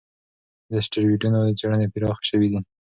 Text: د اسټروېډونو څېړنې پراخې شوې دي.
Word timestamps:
د 0.69 0.71
اسټروېډونو 0.79 1.39
څېړنې 1.59 1.87
پراخې 1.93 2.25
شوې 2.29 2.47
دي. 2.53 2.59